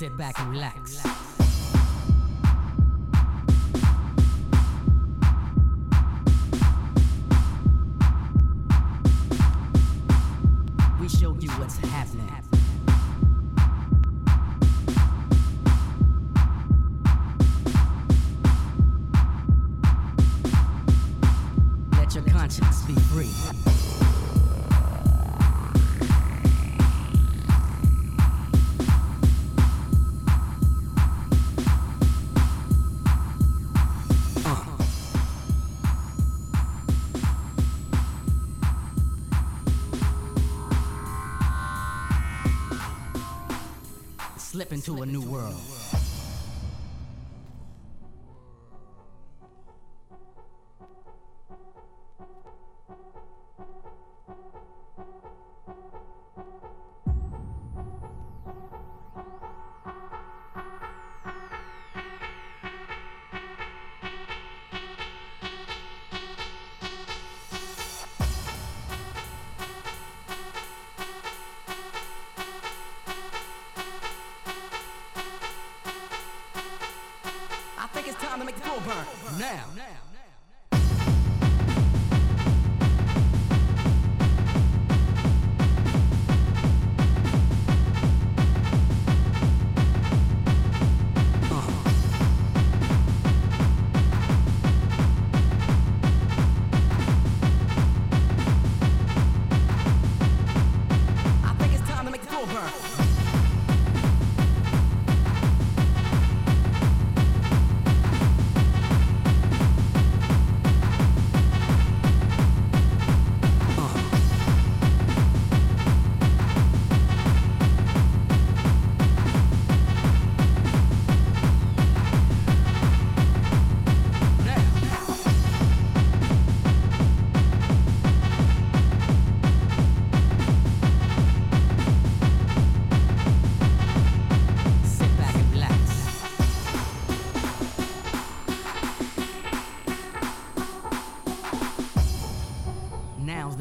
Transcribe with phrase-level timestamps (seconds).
[0.00, 1.19] sit back and relax.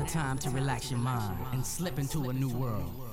[0.09, 3.08] time to relax your mind and slip into a new world.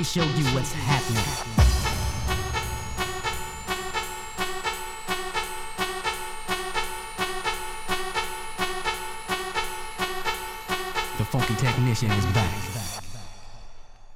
[0.00, 1.22] we show you what's happening.
[11.18, 12.50] The funky technician is back.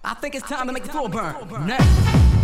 [0.03, 1.67] I think it's time to make the floor burn.
[1.67, 2.44] Next.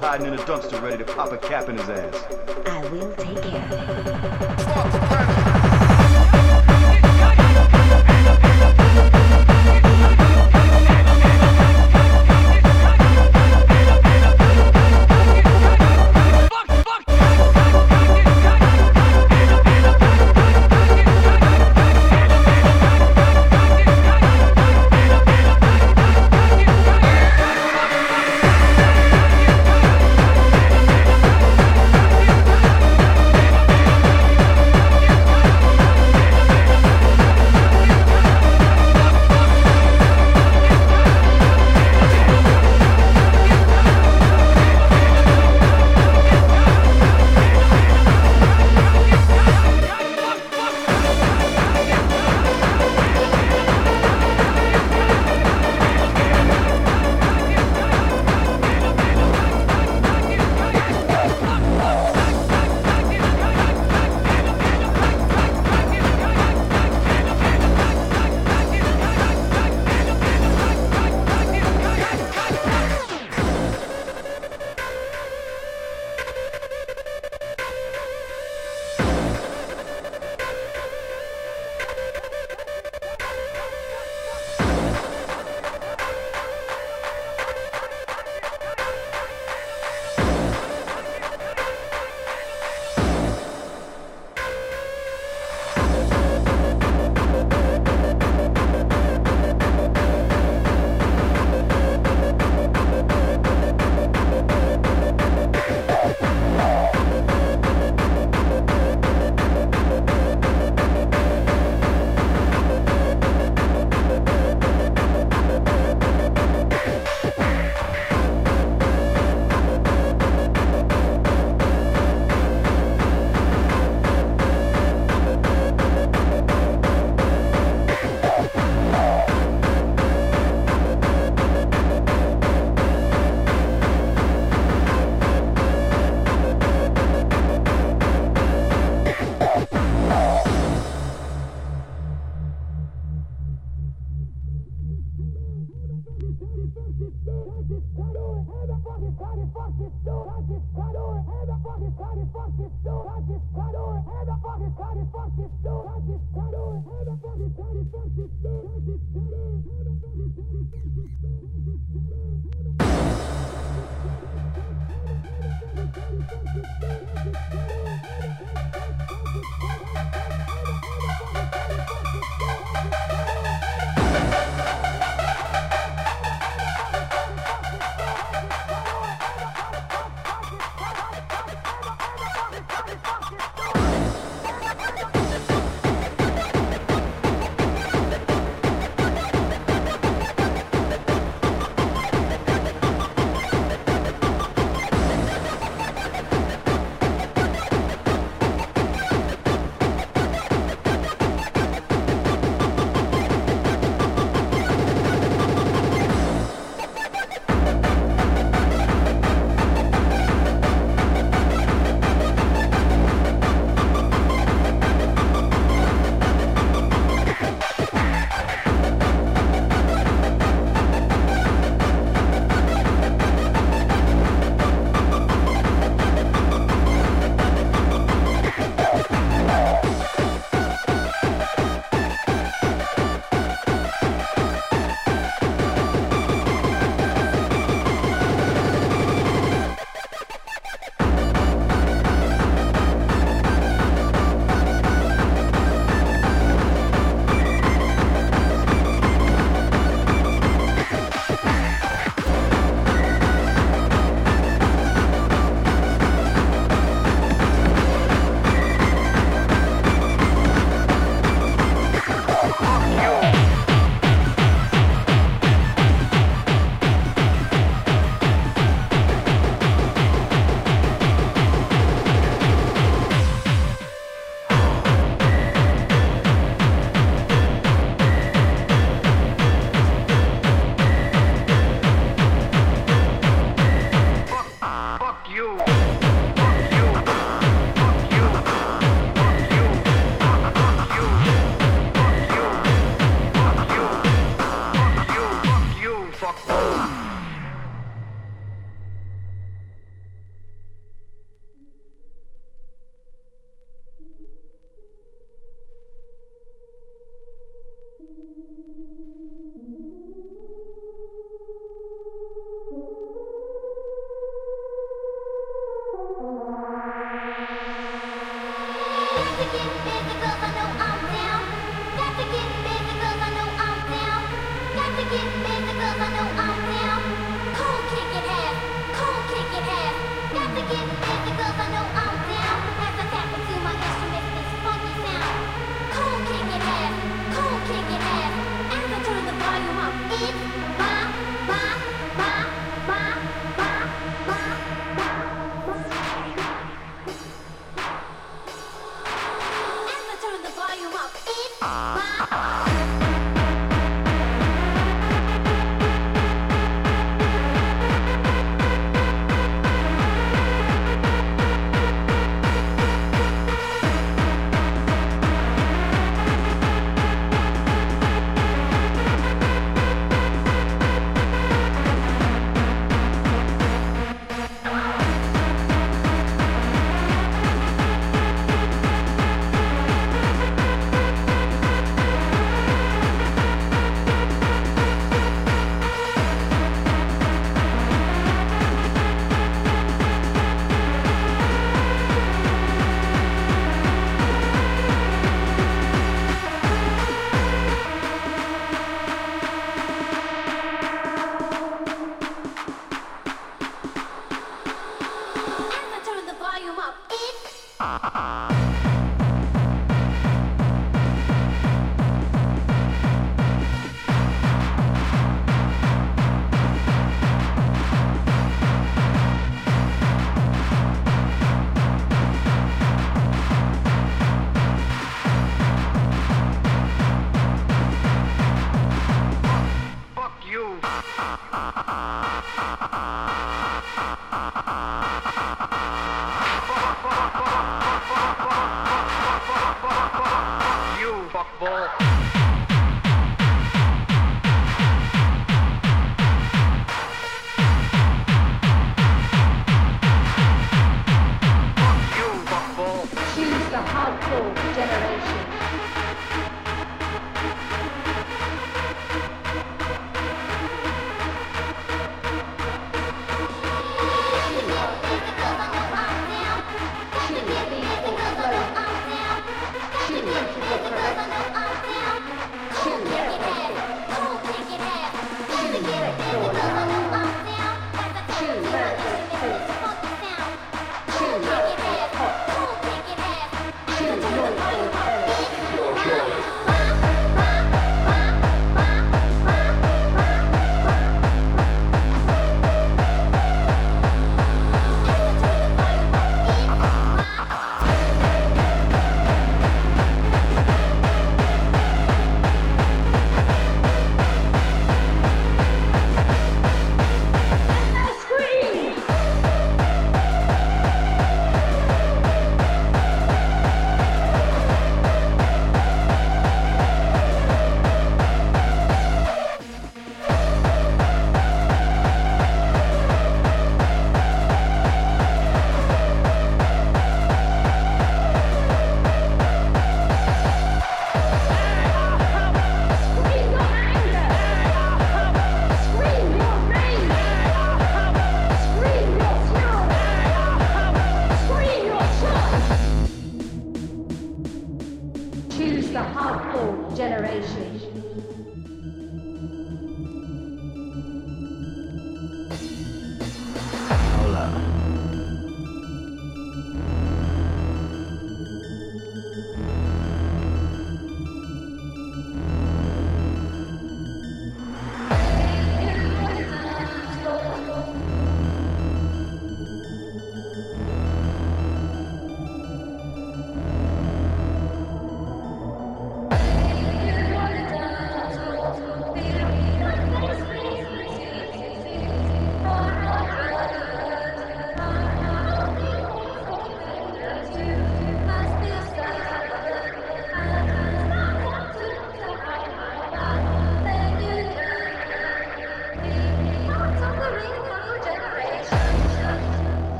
[0.00, 2.59] hiding in a dumpster ready to pop a cap in his ass.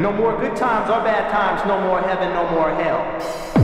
[0.00, 3.63] No more good times or bad times, no more heaven, no more hell.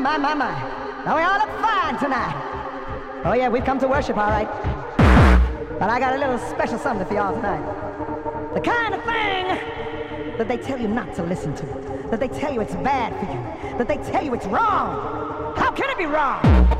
[0.00, 0.52] My, my, my.
[1.04, 3.22] Now we all look fine tonight.
[3.24, 4.48] Oh yeah, we've come to worship, all right.
[5.78, 8.54] But I got a little special something for y'all tonight.
[8.54, 11.66] The kind of thing that they tell you not to listen to.
[12.10, 13.78] That they tell you it's bad for you.
[13.78, 15.54] That they tell you it's wrong.
[15.56, 16.79] How can it be wrong?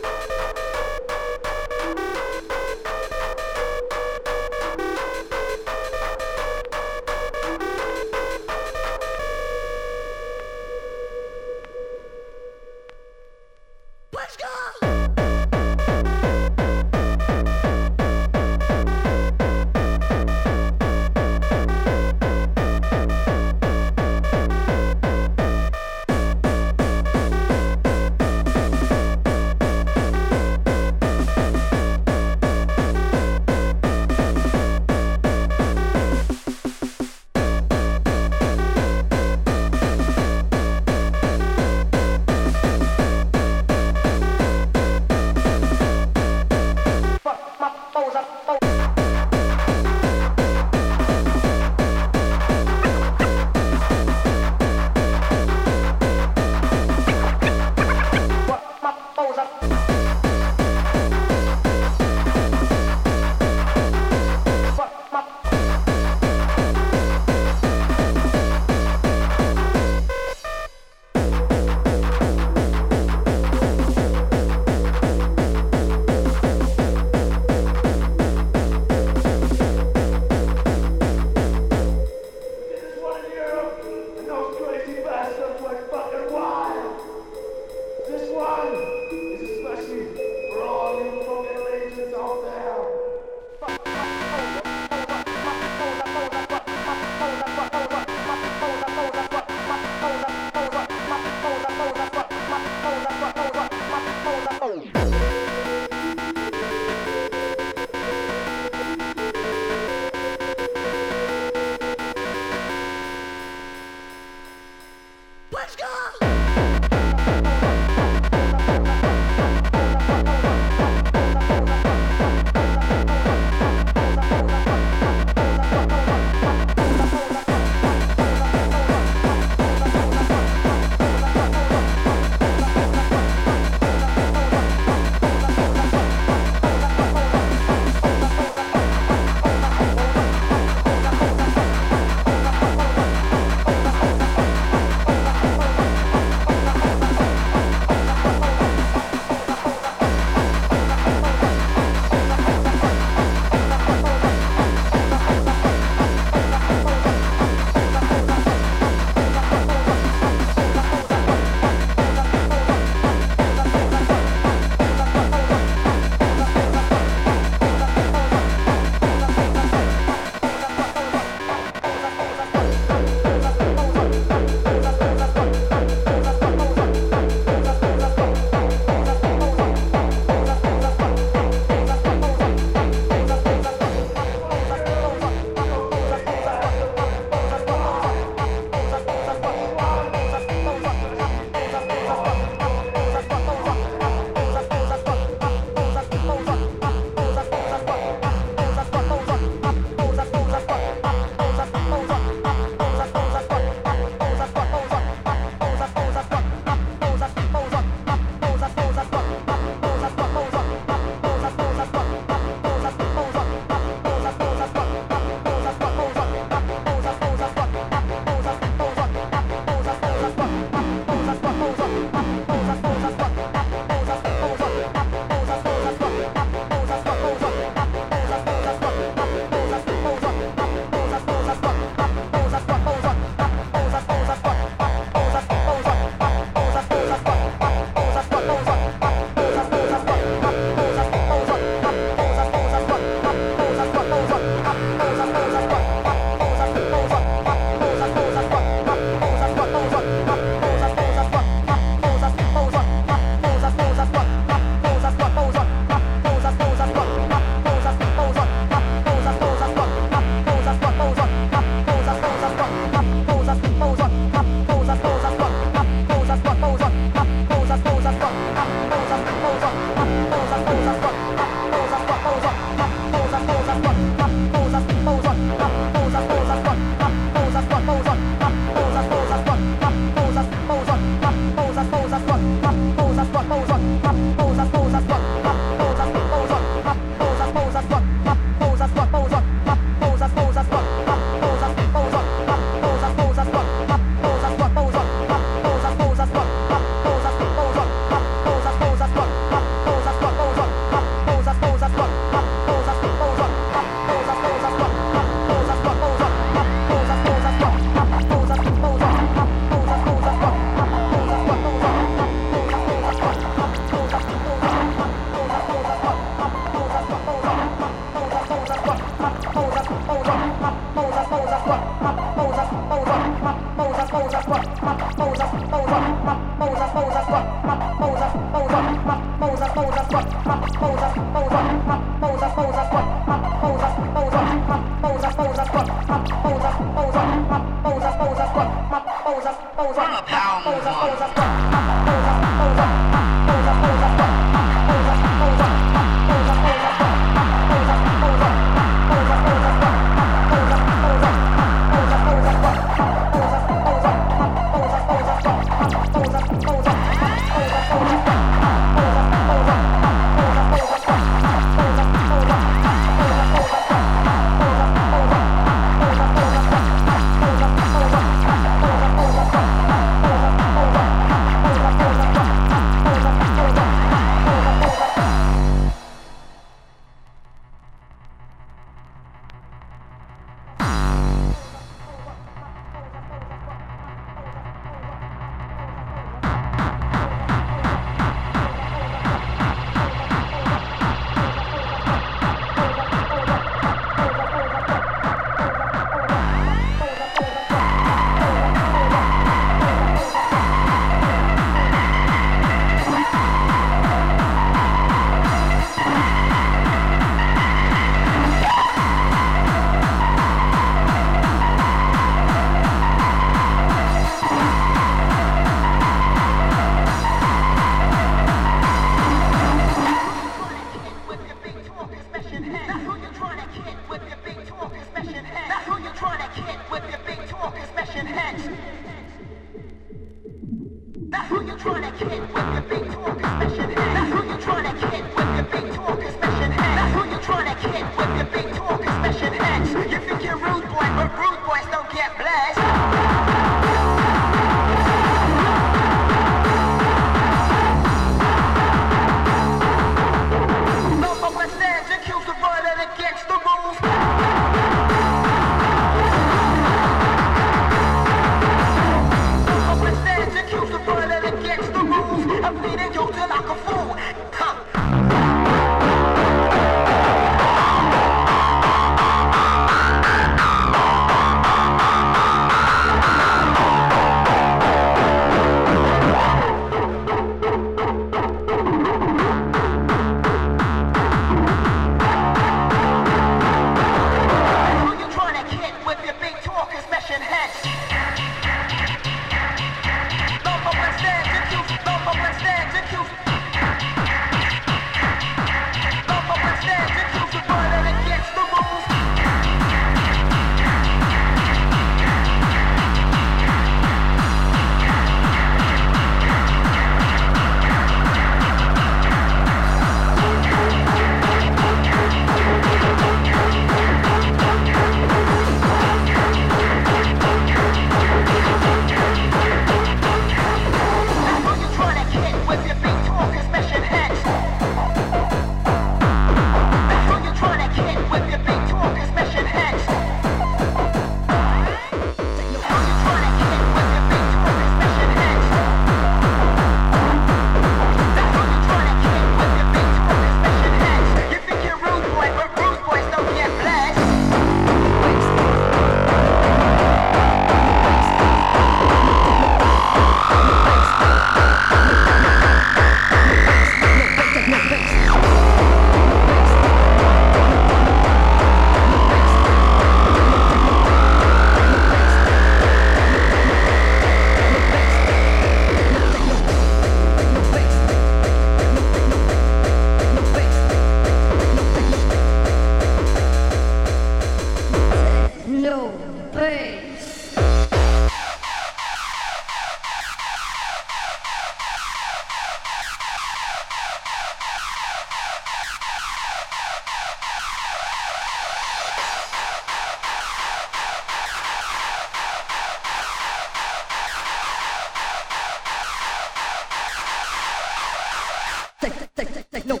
[599.76, 600.00] Techno